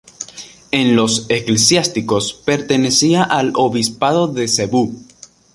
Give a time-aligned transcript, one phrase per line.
[0.71, 4.95] En lo eclesiástico pertenecía al obispado de Cebú.